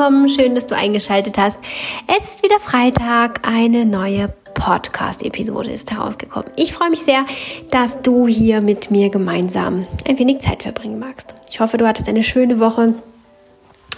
[0.00, 0.30] willkommen.
[0.30, 1.58] Schön, dass du eingeschaltet hast.
[2.06, 3.46] Es ist wieder Freitag.
[3.46, 6.50] Eine neue Podcast-Episode ist herausgekommen.
[6.56, 7.26] Ich freue mich sehr,
[7.70, 11.34] dass du hier mit mir gemeinsam ein wenig Zeit verbringen magst.
[11.50, 12.94] Ich hoffe, du hattest eine schöne Woche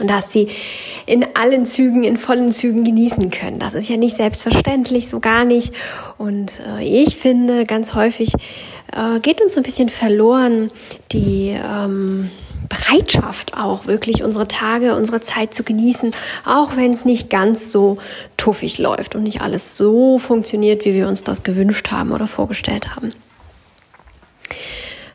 [0.01, 0.49] und hast sie
[1.07, 3.61] in allen Zügen, in vollen Zügen genießen können.
[3.61, 5.73] Das ist ja nicht selbstverständlich, so gar nicht.
[6.19, 8.33] Und äh, ich finde, ganz häufig
[8.93, 10.73] äh, geht uns so ein bisschen verloren
[11.13, 12.29] die ähm,
[12.73, 16.13] Bereitschaft auch wirklich unsere Tage, unsere Zeit zu genießen,
[16.45, 17.99] auch wenn es nicht ganz so
[18.37, 22.97] tuffig läuft und nicht alles so funktioniert, wie wir uns das gewünscht haben oder vorgestellt
[22.97, 23.13] haben.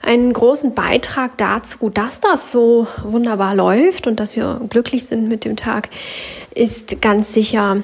[0.01, 5.43] Einen großen Beitrag dazu, dass das so wunderbar läuft und dass wir glücklich sind mit
[5.43, 5.89] dem Tag,
[6.53, 7.83] ist ganz sicher,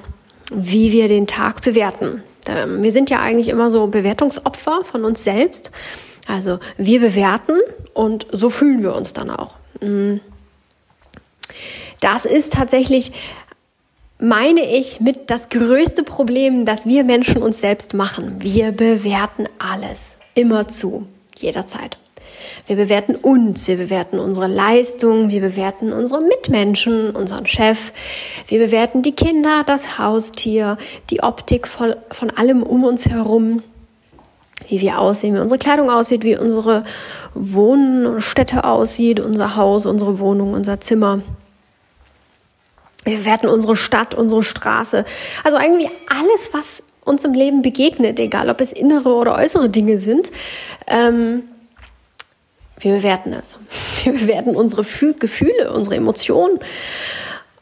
[0.54, 2.24] wie wir den Tag bewerten.
[2.48, 5.72] Ähm, wir sind ja eigentlich immer so Bewertungsopfer von uns selbst.
[6.28, 7.58] Also wir bewerten
[7.94, 9.58] und so fühlen wir uns dann auch.
[12.00, 13.12] Das ist tatsächlich,
[14.20, 18.36] meine ich, mit das größte Problem, das wir Menschen uns selbst machen.
[18.40, 21.98] Wir bewerten alles, immer zu, jederzeit.
[22.68, 27.94] Wir bewerten uns, wir bewerten unsere Leistung, wir bewerten unsere Mitmenschen, unseren Chef,
[28.48, 30.78] wir bewerten die Kinder, das Haustier,
[31.10, 33.62] die Optik von allem um uns herum
[34.70, 36.84] wie wir aussehen, wie unsere Kleidung aussieht, wie unsere
[37.34, 41.22] Wohnstätte aussieht, unser Haus, unsere Wohnung, unser Zimmer.
[43.04, 45.06] Wir bewerten unsere Stadt, unsere Straße.
[45.44, 49.98] Also irgendwie alles, was uns im Leben begegnet, egal ob es innere oder äußere Dinge
[49.98, 50.32] sind.
[50.88, 51.44] Ähm,
[52.80, 53.58] wir bewerten es.
[54.04, 56.60] Wir bewerten unsere Gefühle, unsere Emotionen,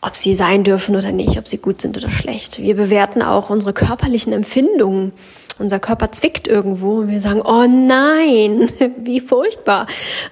[0.02, 2.60] ob sie sein dürfen oder nicht, ob sie gut sind oder schlecht.
[2.60, 5.14] Wir bewerten auch unsere körperlichen Empfindungen
[5.62, 9.88] unser Körper zwickt irgendwo und wir sagen, oh nein, wie furchtbar.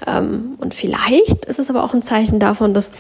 [0.05, 2.91] Ähm, und vielleicht ist es aber auch ein Zeichen davon, dass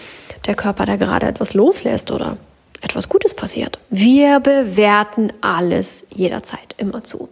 [0.45, 2.37] der Körper da gerade etwas loslässt oder
[2.81, 3.77] etwas Gutes passiert.
[3.89, 7.27] Wir bewerten alles jederzeit immer zu.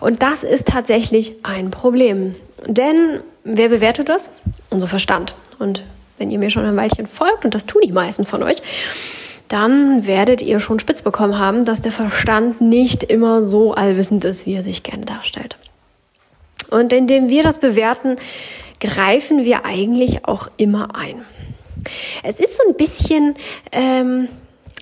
[0.00, 2.34] Und das ist tatsächlich ein Problem.
[2.66, 4.30] Denn wer bewertet das?
[4.70, 5.34] Unser Verstand.
[5.58, 5.84] Und
[6.18, 8.56] wenn ihr mir schon ein Weilchen folgt, und das tun die meisten von euch,
[9.52, 14.46] dann werdet ihr schon spitz bekommen haben, dass der Verstand nicht immer so allwissend ist,
[14.46, 15.58] wie er sich gerne darstellt.
[16.70, 18.16] Und indem wir das bewerten,
[18.80, 21.22] greifen wir eigentlich auch immer ein.
[22.22, 23.34] Es ist so ein bisschen,
[23.72, 24.28] ähm,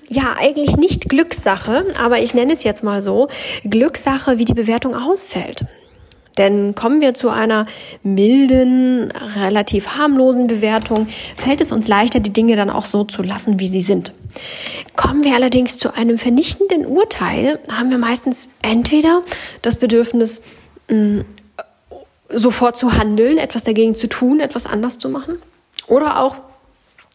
[0.07, 3.27] ja, eigentlich nicht Glückssache, aber ich nenne es jetzt mal so,
[3.65, 5.65] Glückssache, wie die Bewertung ausfällt.
[6.37, 7.65] Denn kommen wir zu einer
[8.03, 13.59] milden, relativ harmlosen Bewertung, fällt es uns leichter, die Dinge dann auch so zu lassen,
[13.59, 14.13] wie sie sind.
[14.95, 19.21] Kommen wir allerdings zu einem vernichtenden Urteil, haben wir meistens entweder
[19.61, 20.41] das Bedürfnis,
[20.89, 21.25] mh,
[22.29, 25.37] sofort zu handeln, etwas dagegen zu tun, etwas anders zu machen,
[25.87, 26.37] oder auch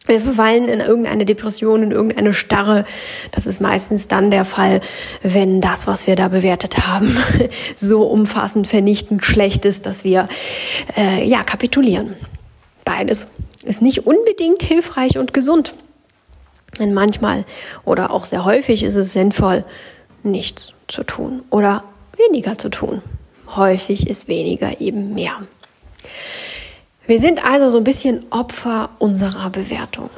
[0.07, 2.85] wir verfallen in irgendeine Depression, in irgendeine Starre.
[3.31, 4.81] Das ist meistens dann der Fall,
[5.23, 7.17] wenn das, was wir da bewertet haben,
[7.75, 10.27] so umfassend vernichtend schlecht ist, dass wir
[10.97, 12.15] äh, ja kapitulieren.
[12.85, 13.27] Beides
[13.63, 15.75] ist nicht unbedingt hilfreich und gesund.
[16.79, 17.45] Denn manchmal
[17.85, 19.65] oder auch sehr häufig ist es sinnvoll,
[20.23, 21.83] nichts zu tun oder
[22.17, 23.01] weniger zu tun.
[23.55, 25.41] Häufig ist weniger eben mehr.
[27.07, 30.09] Wir sind also so ein bisschen Opfer unserer Bewertung.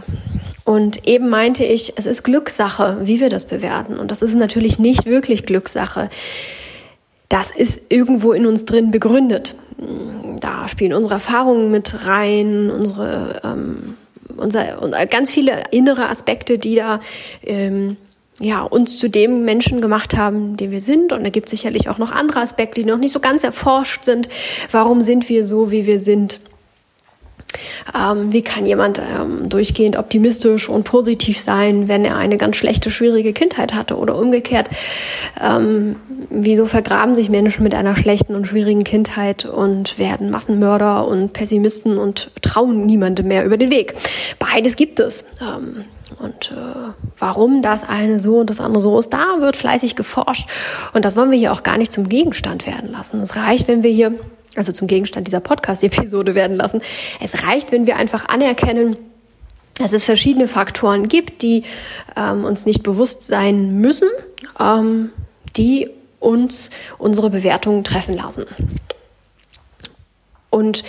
[0.65, 3.97] Und eben meinte ich, es ist Glückssache, wie wir das bewerten.
[3.97, 6.09] Und das ist natürlich nicht wirklich Glückssache.
[7.27, 9.55] Das ist irgendwo in uns drin begründet.
[10.39, 13.95] Da spielen unsere Erfahrungen mit rein, unsere, ähm,
[14.35, 14.63] unser,
[15.07, 17.01] ganz viele innere Aspekte, die da
[17.43, 17.97] ähm,
[18.39, 21.13] ja, uns zu dem Menschen gemacht haben, den wir sind.
[21.13, 24.05] Und da gibt es sicherlich auch noch andere Aspekte, die noch nicht so ganz erforscht
[24.05, 24.29] sind.
[24.71, 26.39] Warum sind wir so, wie wir sind?
[27.95, 32.91] Ähm, wie kann jemand ähm, durchgehend optimistisch und positiv sein, wenn er eine ganz schlechte,
[32.91, 33.97] schwierige Kindheit hatte?
[33.97, 34.69] Oder umgekehrt,
[35.41, 35.95] ähm,
[36.29, 41.97] wieso vergraben sich Menschen mit einer schlechten und schwierigen Kindheit und werden Massenmörder und Pessimisten
[41.97, 43.95] und trauen niemandem mehr über den Weg?
[44.39, 45.25] Beides gibt es.
[45.41, 45.85] Ähm,
[46.17, 50.49] und äh, warum das eine so und das andere so ist, da wird fleißig geforscht.
[50.93, 53.21] Und das wollen wir hier auch gar nicht zum Gegenstand werden lassen.
[53.21, 54.13] Es reicht, wenn wir hier
[54.55, 56.81] also zum Gegenstand dieser Podcast-Episode werden lassen.
[57.21, 58.97] Es reicht, wenn wir einfach anerkennen,
[59.77, 61.63] dass es verschiedene Faktoren gibt, die
[62.17, 64.09] ähm, uns nicht bewusst sein müssen,
[64.59, 65.11] ähm,
[65.55, 68.45] die uns unsere Bewertungen treffen lassen.
[70.49, 70.83] Und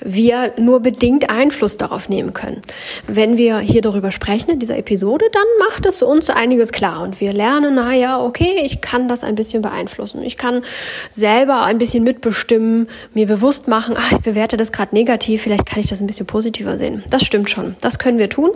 [0.00, 2.60] wir nur bedingt Einfluss darauf nehmen können.
[3.06, 7.20] Wenn wir hier darüber sprechen in dieser Episode, dann macht es uns einiges klar und
[7.20, 10.22] wir lernen, na ja, okay, ich kann das ein bisschen beeinflussen.
[10.22, 10.62] Ich kann
[11.10, 15.80] selber ein bisschen mitbestimmen, mir bewusst machen, ach, ich bewerte das gerade negativ, vielleicht kann
[15.80, 17.02] ich das ein bisschen positiver sehen.
[17.08, 17.76] Das stimmt schon.
[17.80, 18.50] Das können wir tun.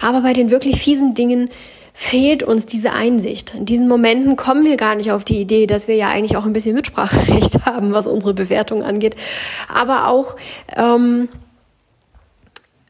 [0.00, 1.50] Aber bei den wirklich fiesen Dingen,
[2.00, 3.54] fehlt uns diese Einsicht.
[3.54, 6.46] In diesen Momenten kommen wir gar nicht auf die Idee, dass wir ja eigentlich auch
[6.46, 9.16] ein bisschen Mitspracherecht haben, was unsere Bewertung angeht.
[9.68, 10.34] Aber auch
[10.74, 11.28] ähm,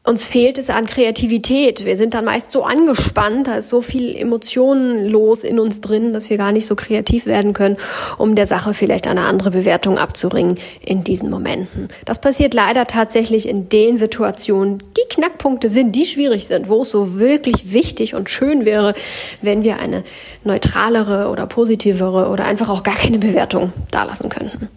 [0.03, 1.85] uns fehlt es an Kreativität.
[1.85, 6.11] Wir sind dann meist so angespannt, da ist so viel Emotionen los in uns drin,
[6.11, 7.77] dass wir gar nicht so kreativ werden können,
[8.17, 11.89] um der Sache vielleicht eine andere Bewertung abzuringen in diesen Momenten.
[12.05, 16.89] Das passiert leider tatsächlich in den Situationen, die Knackpunkte sind, die schwierig sind, wo es
[16.89, 18.95] so wirklich wichtig und schön wäre,
[19.43, 20.03] wenn wir eine
[20.43, 24.67] neutralere oder positivere oder einfach auch gar keine Bewertung dalassen könnten.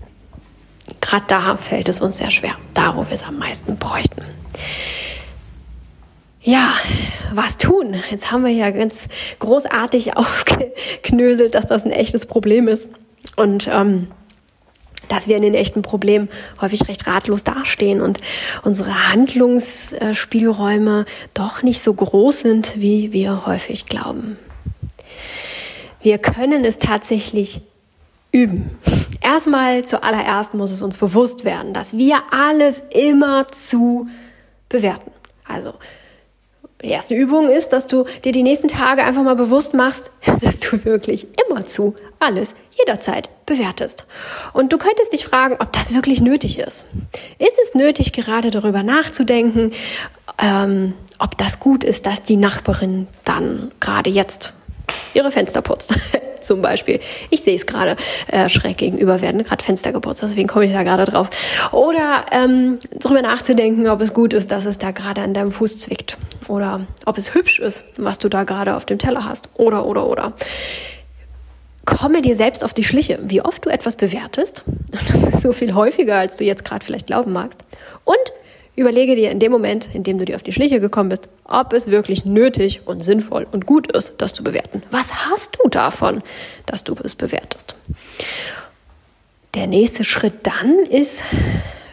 [1.00, 4.23] Gerade da fällt es uns sehr schwer, da wo wir es am meisten bräuchten.
[6.46, 6.75] Ja,
[7.32, 7.96] was tun?
[8.11, 9.08] Jetzt haben wir ja ganz
[9.38, 12.88] großartig aufgeknöselt, dass das ein echtes Problem ist.
[13.37, 14.08] Und ähm,
[15.08, 16.29] dass wir in den echten Problemen
[16.61, 18.20] häufig recht ratlos dastehen und
[18.62, 21.05] unsere Handlungsspielräume
[21.35, 24.38] doch nicht so groß sind, wie wir häufig glauben.
[26.00, 27.61] Wir können es tatsächlich
[28.32, 28.79] üben.
[29.20, 34.06] Erstmal zuallererst muss es uns bewusst werden, dass wir alles immer zu
[34.69, 35.11] bewerten.
[35.46, 35.75] Also
[36.85, 40.11] die erste Übung ist, dass du dir die nächsten Tage einfach mal bewusst machst,
[40.41, 44.07] dass du wirklich immerzu alles jederzeit bewertest.
[44.53, 46.87] Und du könntest dich fragen, ob das wirklich nötig ist.
[47.39, 49.73] Ist es nötig, gerade darüber nachzudenken,
[50.39, 54.53] ähm, ob das gut ist, dass die Nachbarin dann gerade jetzt
[55.15, 55.99] ihre Fenster putzt?
[56.45, 57.01] zum Beispiel.
[57.31, 57.97] Ich sehe es gerade
[58.29, 61.31] äh, schräg gegenüber, werden gerade Fenster geputzt, deswegen komme ich da gerade drauf.
[61.73, 65.79] Oder ähm, darüber nachzudenken, ob es gut ist, dass es da gerade an deinem Fuß
[65.79, 66.19] zwickt.
[66.49, 69.49] Oder ob es hübsch ist, was du da gerade auf dem Teller hast.
[69.55, 70.32] Oder, oder, oder.
[71.85, 74.62] Komme dir selbst auf die Schliche, wie oft du etwas bewertest.
[75.08, 77.58] Das ist so viel häufiger, als du jetzt gerade vielleicht glauben magst.
[78.05, 78.32] Und
[78.76, 81.73] Überlege dir in dem Moment, in dem du dir auf die Schliche gekommen bist, ob
[81.73, 84.82] es wirklich nötig und sinnvoll und gut ist, das zu bewerten.
[84.91, 86.23] Was hast du davon,
[86.67, 87.76] dass du es bewertest?
[89.55, 91.23] Der nächste Schritt dann ist,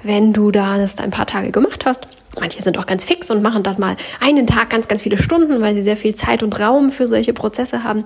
[0.02, 2.08] wenn du da das ein paar Tage gemacht hast.
[2.40, 5.60] Manche sind auch ganz fix und machen das mal einen Tag ganz, ganz viele Stunden,
[5.62, 8.06] weil sie sehr viel Zeit und Raum für solche Prozesse haben.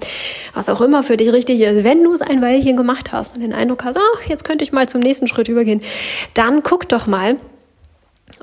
[0.53, 1.83] Was auch immer für dich richtig ist.
[1.83, 4.71] Wenn du es ein Weilchen gemacht hast und den Eindruck hast, ach, jetzt könnte ich
[4.71, 5.81] mal zum nächsten Schritt übergehen,
[6.33, 7.37] dann guck doch mal,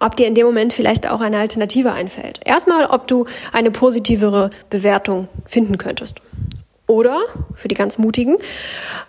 [0.01, 2.41] ob dir in dem Moment vielleicht auch eine Alternative einfällt.
[2.45, 6.21] Erstmal, ob du eine positivere Bewertung finden könntest.
[6.87, 7.23] Oder,
[7.55, 8.37] für die ganz Mutigen,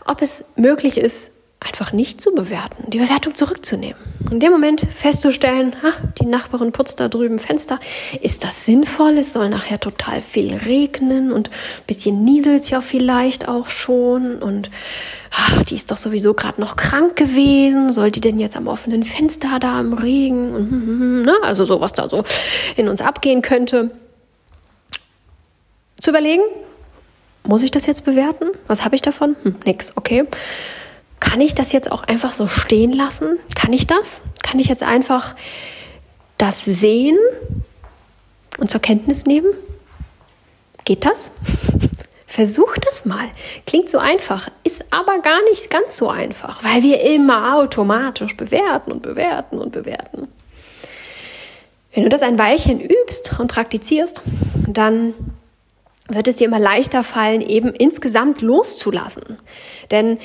[0.05, 1.31] ob es möglich ist,
[1.65, 3.95] einfach nicht zu bewerten, die Bewertung zurückzunehmen.
[4.31, 7.79] In dem Moment festzustellen, ha, die Nachbarin putzt da drüben Fenster.
[8.21, 9.17] Ist das sinnvoll?
[9.17, 14.69] Es soll nachher total viel regnen und ein bisschen nieselt's ja vielleicht auch schon und
[15.31, 17.89] ach, die ist doch sowieso gerade noch krank gewesen.
[17.89, 20.53] Soll die denn jetzt am offenen Fenster da im Regen?
[20.53, 21.35] Und, hm, hm, hm, ne?
[21.43, 22.23] Also so, was da so
[22.75, 23.89] in uns abgehen könnte.
[25.99, 26.43] Zu überlegen,
[27.45, 28.47] muss ich das jetzt bewerten?
[28.67, 29.35] Was habe ich davon?
[29.43, 30.25] Hm, nix, okay.
[31.23, 33.39] Kann ich das jetzt auch einfach so stehen lassen?
[33.55, 34.21] Kann ich das?
[34.43, 35.35] Kann ich jetzt einfach
[36.37, 37.17] das sehen
[38.57, 39.53] und zur Kenntnis nehmen?
[40.83, 41.31] Geht das?
[42.27, 43.29] Versuch das mal.
[43.65, 48.91] Klingt so einfach, ist aber gar nicht ganz so einfach, weil wir immer automatisch bewerten
[48.91, 50.27] und bewerten und bewerten.
[51.93, 54.21] Wenn du das ein Weilchen übst und praktizierst,
[54.67, 55.13] dann
[56.09, 59.37] wird es dir immer leichter fallen, eben insgesamt loszulassen.
[59.89, 60.19] Denn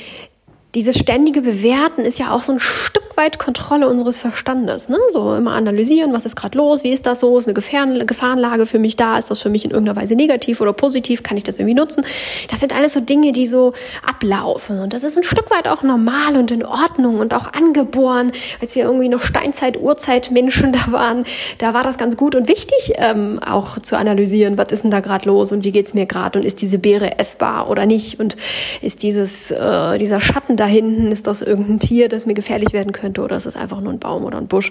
[0.74, 4.88] dieses ständige Bewerten ist ja auch so ein Stück weit Kontrolle unseres Verstandes.
[4.88, 4.96] Ne?
[5.12, 8.64] So immer analysieren, was ist gerade los, wie ist das so, ist eine Gefahren Gefahrenlage
[8.64, 11.42] für mich da, ist das für mich in irgendeiner Weise negativ oder positiv, kann ich
[11.42, 12.06] das irgendwie nutzen?
[12.50, 13.74] Das sind alles so Dinge, die so
[14.06, 14.78] ablaufen.
[14.78, 18.32] Und das ist ein Stück weit auch normal und in Ordnung und auch angeboren.
[18.60, 21.24] Als wir irgendwie noch Steinzeit, Urzeit Menschen da waren,
[21.58, 25.00] da war das ganz gut und wichtig, ähm, auch zu analysieren, was ist denn da
[25.00, 28.36] gerade los und wie geht's mir gerade und ist diese Beere essbar oder nicht und
[28.80, 32.92] ist dieses, äh, dieser Schatten da hinten, ist das irgendein Tier, das mir gefährlich werden
[32.92, 34.70] könnte oder ist es einfach nur ein Baum oder ein Busch.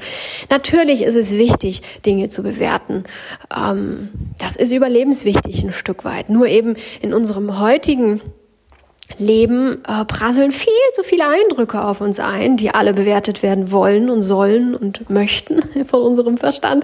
[0.50, 3.06] Natürlich ist es wichtig, Dinge zu bewerten.
[3.56, 6.29] Ähm, das ist überlebenswichtig ein Stück weit.
[6.29, 8.22] Nur eben in unserem heutigen
[9.17, 14.10] Leben äh, prasseln viel zu viele Eindrücke auf uns ein, die alle bewertet werden wollen
[14.10, 16.84] und sollen und möchten von unserem Verstand.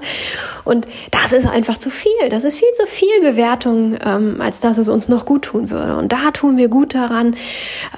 [0.64, 2.30] Und das ist einfach zu viel.
[2.30, 5.98] Das ist viel zu viel Bewertung, ähm, als dass es uns noch gut tun würde.
[5.98, 7.36] Und da tun wir gut daran,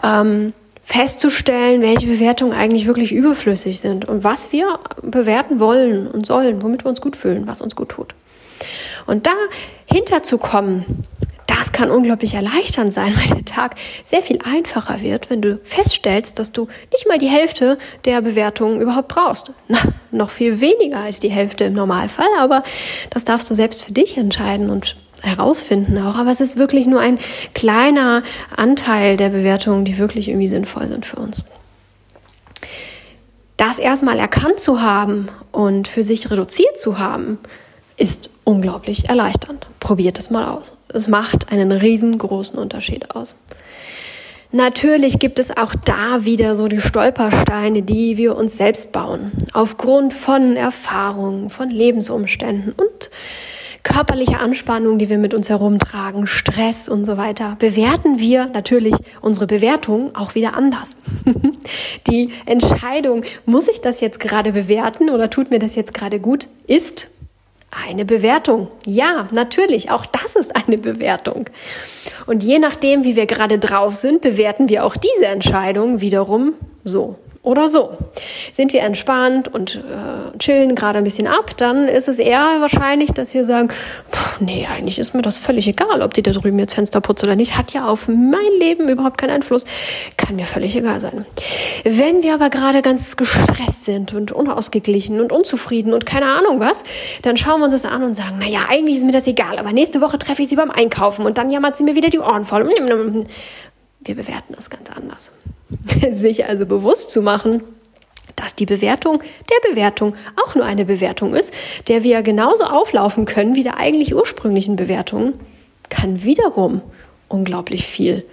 [0.03, 0.53] ähm,
[0.85, 6.85] festzustellen, welche Bewertungen eigentlich wirklich überflüssig sind und was wir bewerten wollen und sollen, womit
[6.85, 8.13] wir uns gut fühlen, was uns gut tut.
[9.07, 9.31] Und da
[9.91, 11.03] hinterzukommen,
[11.47, 16.37] das kann unglaublich erleichternd sein, weil der Tag sehr viel einfacher wird, wenn du feststellst,
[16.37, 19.51] dass du nicht mal die Hälfte der Bewertungen überhaupt brauchst.
[19.67, 19.79] Na,
[20.11, 22.61] noch viel weniger als die Hälfte im Normalfall, aber
[23.09, 26.17] das darfst du selbst für dich entscheiden und herausfinden auch.
[26.17, 27.19] Aber es ist wirklich nur ein
[27.53, 28.23] kleiner
[28.55, 31.45] Anteil der Bewertungen, die wirklich irgendwie sinnvoll sind für uns.
[33.57, 37.37] Das erstmal erkannt zu haben und für sich reduziert zu haben,
[37.97, 39.67] ist unglaublich erleichternd.
[39.79, 40.73] Probiert es mal aus.
[40.89, 43.37] Es macht einen riesengroßen Unterschied aus.
[44.51, 49.31] Natürlich gibt es auch da wieder so die Stolpersteine, die wir uns selbst bauen.
[49.53, 53.09] Aufgrund von Erfahrungen, von Lebensumständen und
[53.85, 59.47] körperliche Anspannung, die wir mit uns herumtragen, Stress und so weiter, bewerten wir natürlich unsere
[59.47, 60.97] Bewertung auch wieder anders.
[62.07, 66.47] die Entscheidung, muss ich das jetzt gerade bewerten oder tut mir das jetzt gerade gut,
[66.67, 67.09] ist
[67.87, 68.69] eine Bewertung.
[68.85, 71.45] Ja, natürlich, auch das ist eine Bewertung.
[72.25, 77.19] Und je nachdem, wie wir gerade drauf sind, bewerten wir auch diese Entscheidung wiederum so
[77.45, 77.97] oder so.
[78.51, 83.11] Sind wir entspannt und äh, chillen gerade ein bisschen ab, dann ist es eher wahrscheinlich,
[83.11, 83.69] dass wir sagen,
[84.39, 87.35] nee, eigentlich ist mir das völlig egal, ob die da drüben jetzt Fenster putzt oder
[87.35, 89.65] nicht, hat ja auf mein Leben überhaupt keinen Einfluss,
[90.17, 91.25] kann mir völlig egal sein.
[91.83, 96.83] Wenn wir aber gerade ganz gestresst sind und unausgeglichen und unzufrieden und keine Ahnung was,
[97.21, 99.71] dann schauen wir uns das an und sagen, naja, eigentlich ist mir das egal, aber
[99.71, 102.43] nächste Woche treffe ich sie beim Einkaufen und dann jammert sie mir wieder die Ohren
[102.43, 102.69] voll.
[104.05, 105.31] Wir bewerten das ganz anders.
[106.11, 107.63] sich also bewusst zu machen,
[108.35, 111.53] dass die Bewertung der Bewertung auch nur eine Bewertung ist,
[111.87, 115.33] der wir genauso auflaufen können wie der eigentlich ursprünglichen Bewertung,
[115.89, 116.81] kann wiederum
[117.27, 118.25] unglaublich viel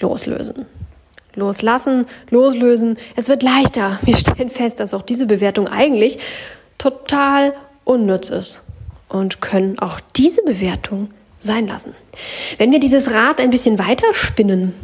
[0.00, 0.66] loslösen.
[1.34, 3.98] Loslassen, loslösen, es wird leichter.
[4.04, 6.18] Wir stellen fest, dass auch diese Bewertung eigentlich
[6.78, 7.54] total
[7.84, 8.62] unnütz ist
[9.08, 11.08] und können auch diese Bewertung
[11.44, 11.94] sein lassen.
[12.58, 14.74] Wenn wir dieses Rad ein bisschen weiter spinnen,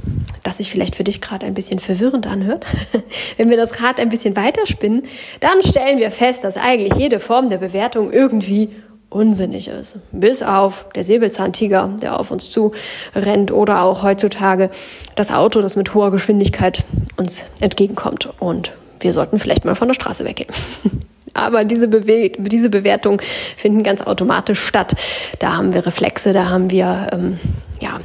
[0.43, 2.67] das sich vielleicht für dich gerade ein bisschen verwirrend anhört,
[3.37, 5.03] wenn wir das Rad ein bisschen weiter spinnen,
[5.41, 8.71] dann stellen wir fest, dass eigentlich jede Form der Bewertung irgendwie
[9.09, 9.99] unsinnig ist.
[10.13, 12.73] Bis auf der Säbelzahntiger, der auf uns zu
[13.15, 14.71] rennt oder auch heutzutage
[15.17, 16.85] das Auto, das mit hoher Geschwindigkeit
[17.17, 18.29] uns entgegenkommt.
[18.39, 20.51] Und wir sollten vielleicht mal von der Straße weggehen.
[21.35, 23.21] Aber diese, Bewe diese Bewertungen
[23.57, 24.95] finden ganz automatisch statt.
[25.39, 27.39] Da haben wir Reflexe, da haben wir ähm,
[27.81, 28.01] ja,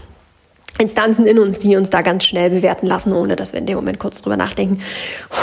[0.77, 3.77] Instanzen in uns, die uns da ganz schnell bewerten lassen, ohne dass wir in dem
[3.77, 4.82] Moment kurz drüber nachdenken,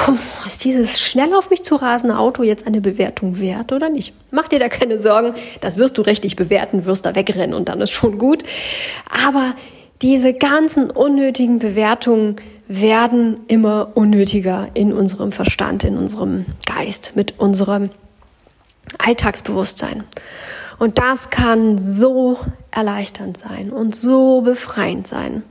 [0.09, 0.13] oh,
[0.47, 4.15] ist dieses schnell auf mich zu rasende Auto jetzt eine Bewertung wert oder nicht?
[4.31, 7.81] Mach dir da keine Sorgen, das wirst du richtig bewerten, wirst da wegrennen und dann
[7.81, 8.45] ist schon gut.
[9.11, 9.55] Aber
[10.03, 12.37] diese ganzen unnötigen Bewertungen,
[12.81, 17.91] werden immer unnötiger in unserem Verstand, in unserem Geist, mit unserem
[18.99, 20.05] Alltagsbewusstsein.
[20.79, 22.39] Und das kann so
[22.71, 25.43] erleichternd sein und so befreiend sein.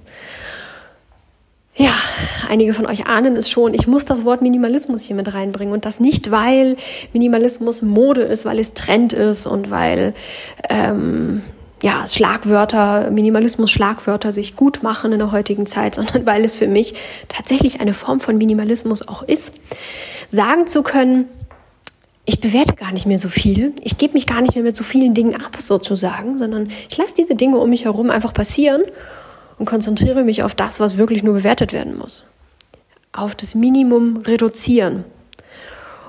[1.76, 1.94] Ja,
[2.50, 3.74] einige von euch ahnen es schon.
[3.74, 6.76] Ich muss das Wort Minimalismus hier mit reinbringen und das nicht, weil
[7.14, 10.14] Minimalismus Mode ist, weil es Trend ist und weil
[10.70, 11.44] ähm,
[11.82, 16.68] ja, Schlagwörter, Minimalismus, Schlagwörter sich gut machen in der heutigen Zeit, sondern weil es für
[16.68, 16.96] mich
[17.28, 19.54] tatsächlich eine Form von Minimalismus auch ist.
[20.30, 21.26] Sagen zu können,
[22.26, 24.84] ich bewerte gar nicht mehr so viel, ich gebe mich gar nicht mehr mit so
[24.84, 28.84] vielen Dingen ab, sozusagen, sondern ich lasse diese Dinge um mich herum einfach passieren
[29.58, 32.26] und konzentriere mich auf das, was wirklich nur bewertet werden muss.
[33.12, 35.04] Auf das Minimum reduzieren.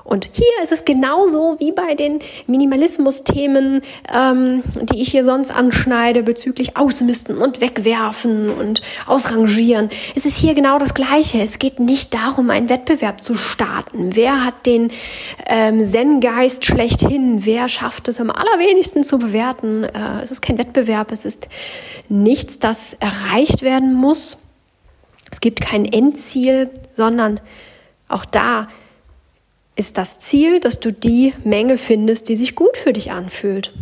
[0.03, 3.81] Und hier ist es genauso wie bei den Minimalismus-Themen,
[4.13, 9.89] ähm, die ich hier sonst anschneide bezüglich Ausmisten und Wegwerfen und Ausrangieren.
[10.13, 11.41] Es ist hier genau das Gleiche.
[11.41, 14.15] Es geht nicht darum, einen Wettbewerb zu starten.
[14.15, 14.91] Wer hat den
[15.47, 17.45] ähm, Zen-Geist schlechthin?
[17.45, 19.85] Wer schafft es am allerwenigsten zu bewerten?
[19.85, 21.13] Äh, es ist kein Wettbewerb.
[21.13, 21.47] Es ist
[22.09, 24.37] nichts, das erreicht werden muss.
[25.31, 27.39] Es gibt kein Endziel, sondern
[28.07, 28.67] auch da
[29.75, 33.73] ist das Ziel, dass du die Menge findest, die sich gut für dich anfühlt.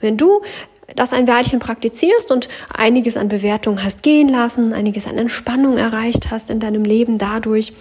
[0.00, 0.42] Wenn du
[0.96, 6.30] das ein Weilchen praktizierst und einiges an Bewertung hast gehen lassen, einiges an Entspannung erreicht
[6.30, 7.72] hast in deinem Leben dadurch,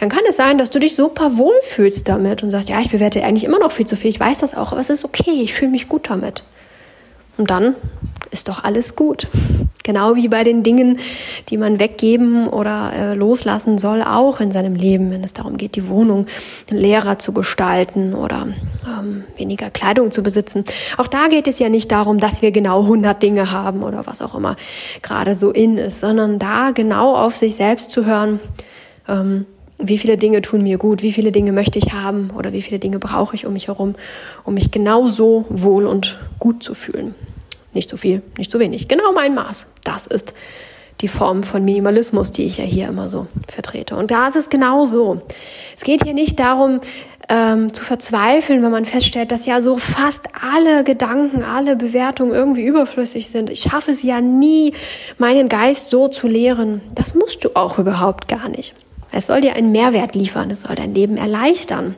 [0.00, 2.90] dann kann es sein, dass du dich super wohl fühlst damit und sagst, ja, ich
[2.90, 5.40] bewerte eigentlich immer noch viel zu viel, ich weiß das auch, aber es ist okay,
[5.42, 6.42] ich fühle mich gut damit.
[7.36, 7.76] Und dann
[8.32, 9.28] ist doch alles gut.
[9.88, 10.98] Genau wie bei den Dingen,
[11.48, 15.76] die man weggeben oder äh, loslassen soll, auch in seinem Leben, wenn es darum geht,
[15.76, 16.26] die Wohnung
[16.68, 18.48] leerer zu gestalten oder
[18.86, 20.66] ähm, weniger Kleidung zu besitzen.
[20.98, 24.20] Auch da geht es ja nicht darum, dass wir genau 100 Dinge haben oder was
[24.20, 24.56] auch immer
[25.00, 28.40] gerade so in ist, sondern da genau auf sich selbst zu hören,
[29.08, 29.46] ähm,
[29.78, 32.78] wie viele Dinge tun mir gut, wie viele Dinge möchte ich haben oder wie viele
[32.78, 33.94] Dinge brauche ich um mich herum,
[34.44, 37.14] um mich genauso wohl und gut zu fühlen.
[37.74, 38.88] Nicht zu viel, nicht zu wenig.
[38.88, 39.66] Genau mein Maß.
[39.84, 40.34] Das ist
[41.00, 43.94] die Form von Minimalismus, die ich ja hier immer so vertrete.
[43.96, 45.22] Und da ist es genau so.
[45.76, 46.80] Es geht hier nicht darum,
[47.28, 52.64] ähm, zu verzweifeln, wenn man feststellt, dass ja so fast alle Gedanken, alle Bewertungen irgendwie
[52.64, 53.50] überflüssig sind.
[53.50, 54.72] Ich schaffe es ja nie,
[55.18, 56.80] meinen Geist so zu lehren.
[56.94, 58.74] Das musst du auch überhaupt gar nicht.
[59.18, 61.96] Es soll dir einen Mehrwert liefern, es soll dein Leben erleichtern.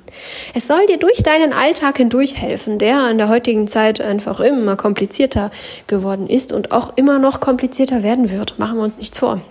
[0.55, 4.75] Es soll dir durch deinen Alltag hindurch helfen, der in der heutigen Zeit einfach immer
[4.77, 5.51] komplizierter
[5.87, 8.59] geworden ist und auch immer noch komplizierter werden wird.
[8.59, 9.43] Machen wir uns nichts vor.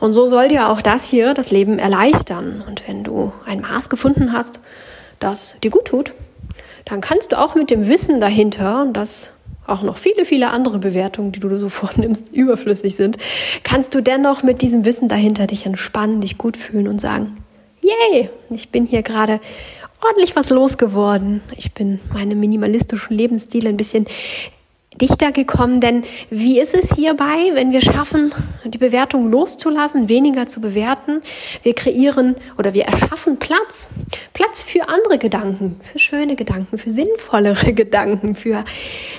[0.00, 2.64] Und so soll dir auch das hier das Leben erleichtern.
[2.66, 4.58] Und wenn du ein Maß gefunden hast,
[5.20, 6.14] das dir gut tut,
[6.84, 9.30] dann kannst du auch mit dem Wissen dahinter, dass
[9.66, 13.18] auch noch viele, viele andere Bewertungen, die du so vornimmst, überflüssig sind,
[13.62, 17.36] kannst du dennoch mit diesem Wissen dahinter dich entspannen, dich gut fühlen und sagen,
[17.80, 19.40] yay, ich bin hier gerade
[20.04, 21.42] ordentlich was losgeworden.
[21.56, 24.06] Ich bin meinem minimalistischen Lebensstil ein bisschen
[25.00, 28.32] dichter gekommen, denn wie ist es hierbei, wenn wir schaffen,
[28.64, 31.20] die Bewertung loszulassen, weniger zu bewerten?
[31.62, 33.88] Wir kreieren oder wir erschaffen Platz,
[34.32, 38.64] Platz für andere Gedanken, für schöne Gedanken, für sinnvollere Gedanken, für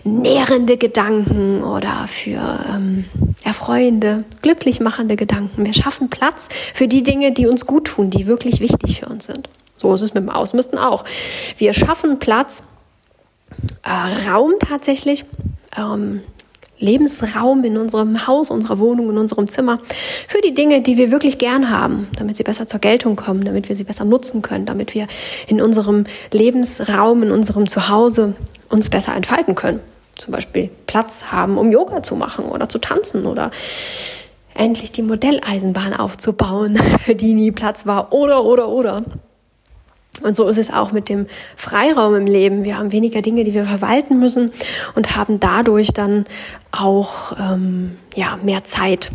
[0.03, 3.05] nährende Gedanken oder für ähm,
[3.43, 5.65] erfreuende, glücklich machende Gedanken.
[5.65, 9.25] Wir schaffen Platz für die Dinge, die uns gut tun, die wirklich wichtig für uns
[9.25, 9.49] sind.
[9.77, 11.03] So ist es mit dem Ausmisten auch.
[11.57, 12.63] Wir schaffen Platz,
[13.83, 15.25] äh, Raum tatsächlich
[15.77, 16.21] ähm,
[16.77, 19.79] Lebensraum in unserem Haus, unserer Wohnung, in unserem Zimmer
[20.27, 23.69] für die Dinge, die wir wirklich gern haben, damit sie besser zur Geltung kommen, damit
[23.69, 25.07] wir sie besser nutzen können, damit wir
[25.47, 28.35] in unserem Lebensraum, in unserem Zuhause
[28.69, 29.79] uns besser entfalten können.
[30.15, 33.51] Zum Beispiel Platz haben, um Yoga zu machen oder zu tanzen oder
[34.53, 39.03] endlich die Modelleisenbahn aufzubauen, für die nie Platz war oder oder oder.
[40.23, 42.63] Und so ist es auch mit dem Freiraum im Leben.
[42.63, 44.51] Wir haben weniger Dinge, die wir verwalten müssen
[44.95, 46.25] und haben dadurch dann
[46.71, 49.11] auch ähm, ja, mehr Zeit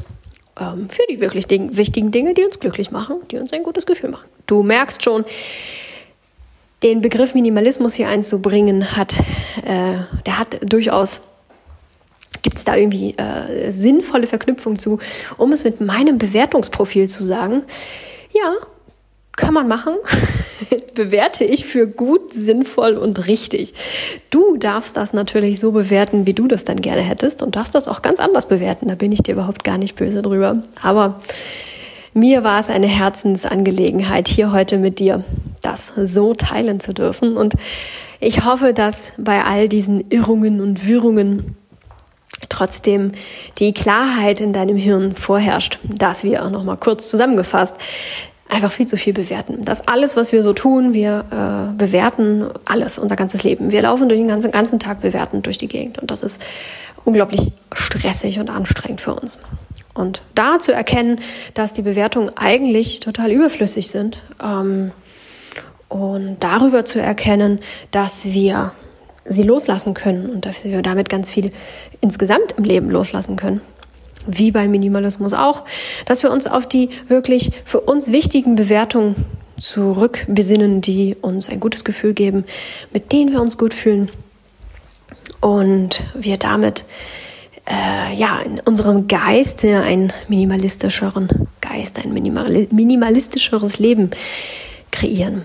[0.61, 3.87] ähm, für die wirklich Ding wichtigen Dinge, die uns glücklich machen, die uns ein gutes
[3.87, 4.29] Gefühl machen.
[4.47, 5.25] Du merkst schon,
[6.83, 9.19] den Begriff Minimalismus hier einzubringen, hat,
[9.65, 11.23] äh, der hat durchaus
[12.43, 14.99] Gibt es da irgendwie äh, sinnvolle Verknüpfung zu,
[15.37, 17.65] um es mit meinem Bewertungsprofil zu sagen?
[18.33, 18.55] Ja,
[19.37, 19.97] kann man machen,
[21.01, 23.73] bewerte ich für gut, sinnvoll und richtig.
[24.29, 27.89] Du darfst das natürlich so bewerten, wie du das dann gerne hättest und darfst das
[27.89, 28.89] auch ganz anders bewerten.
[28.89, 30.63] Da bin ich dir überhaupt gar nicht böse drüber.
[30.83, 31.17] Aber
[32.13, 35.25] mir war es eine Herzensangelegenheit, hier heute mit dir
[35.63, 37.39] das so teilen zu dürfen.
[37.39, 37.55] Und
[38.21, 41.57] ich hoffe, dass bei all diesen Irrungen und Wirrungen
[42.51, 43.13] trotzdem
[43.59, 47.75] die Klarheit in deinem Hirn vorherrscht, dass wir auch noch mal kurz zusammengefasst
[48.51, 49.65] einfach viel zu viel bewerten.
[49.65, 53.71] Das alles, was wir so tun, wir äh, bewerten alles, unser ganzes Leben.
[53.71, 56.43] Wir laufen durch den ganzen, ganzen Tag bewertend durch die Gegend und das ist
[57.05, 59.39] unglaublich stressig und anstrengend für uns.
[59.95, 61.21] Und da zu erkennen,
[61.55, 64.93] dass die Bewertungen eigentlich total überflüssig sind ähm,
[65.89, 67.61] und darüber zu erkennen,
[67.91, 68.73] dass wir
[69.25, 71.51] sie loslassen können und dass wir damit ganz viel
[72.01, 73.61] insgesamt im Leben loslassen können
[74.27, 75.65] wie beim Minimalismus auch,
[76.07, 79.17] dass wir uns auf die wirklich für uns wichtigen Bewertungen
[79.59, 82.45] zurückbesinnen, die uns ein gutes Gefühl geben,
[82.93, 84.11] mit denen wir uns gut fühlen
[85.41, 86.85] und wir damit
[87.69, 94.11] äh, ja in unserem Geist einen minimalistischeren Geist, ein minimalistischeres Leben
[94.91, 95.45] kreieren.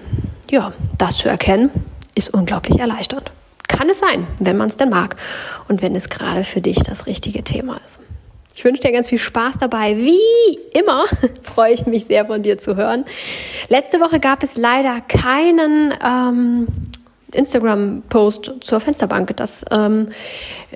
[0.49, 1.69] Ja, das zu erkennen
[2.15, 3.31] ist unglaublich erleichternd.
[3.67, 5.17] Kann es sein, wenn man es denn mag
[5.67, 7.99] und wenn es gerade für dich das richtige Thema ist.
[8.55, 9.97] Ich wünsche dir ganz viel Spaß dabei.
[9.97, 11.05] Wie immer
[11.43, 13.03] freue ich mich sehr von dir zu hören.
[13.67, 16.67] Letzte Woche gab es leider keinen ähm,
[17.33, 19.35] Instagram-Post zur Fensterbank.
[19.35, 20.07] Das ähm,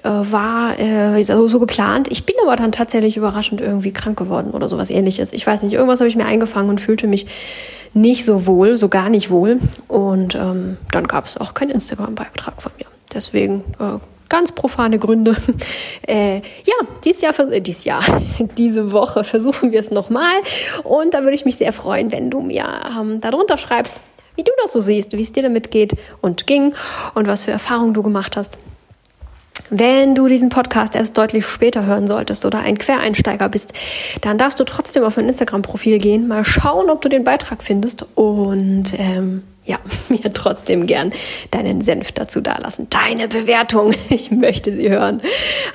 [0.03, 2.09] äh, war äh, so, so geplant.
[2.11, 5.31] Ich bin aber dann tatsächlich überraschend irgendwie krank geworden oder sowas ähnliches.
[5.31, 7.27] Ich weiß nicht, irgendwas habe ich mir eingefangen und fühlte mich
[7.93, 9.57] nicht so wohl, so gar nicht wohl.
[9.87, 12.87] Und ähm, dann gab es auch keinen Instagram-Beitrag von mir.
[13.13, 15.35] Deswegen äh, ganz profane Gründe.
[16.07, 18.03] Äh, ja, dieses Jahr, äh, dieses Jahr,
[18.57, 20.33] diese Woche versuchen wir es nochmal.
[20.83, 22.65] Und da würde ich mich sehr freuen, wenn du mir
[22.99, 23.93] ähm, darunter schreibst,
[24.35, 26.73] wie du das so siehst, wie es dir damit geht und ging
[27.13, 28.57] und was für Erfahrungen du gemacht hast.
[29.69, 33.73] Wenn du diesen Podcast erst deutlich später hören solltest oder ein Quereinsteiger bist,
[34.21, 38.05] dann darfst du trotzdem auf mein Instagram-Profil gehen, mal schauen, ob du den Beitrag findest
[38.15, 39.77] und ähm, ja,
[40.09, 41.13] mir trotzdem gern
[41.51, 42.87] deinen Senf dazu dalassen.
[42.89, 43.93] Deine Bewertung.
[44.09, 45.21] Ich möchte sie hören.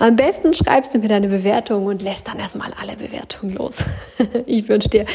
[0.01, 3.79] Am besten schreibst du mir deine Bewertung und lässt dann erstmal alle Bewertungen los.
[4.47, 5.07] Ich wünsche dir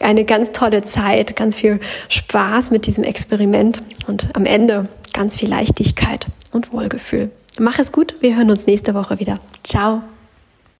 [0.00, 5.48] eine ganz tolle Zeit, ganz viel Spaß mit diesem Experiment und am Ende ganz viel
[5.48, 7.30] Leichtigkeit und Wohlgefühl.
[7.58, 8.16] Mach es gut.
[8.20, 9.38] Wir hören uns nächste Woche wieder.
[9.64, 10.02] Ciao.